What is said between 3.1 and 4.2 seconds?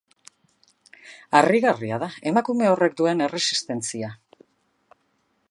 erresistentzia.